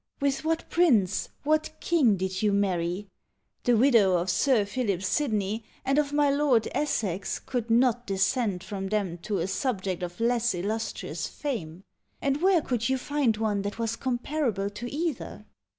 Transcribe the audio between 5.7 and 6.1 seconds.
and